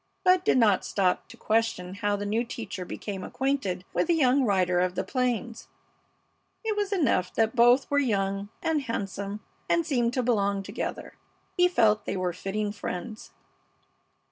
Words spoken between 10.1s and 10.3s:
to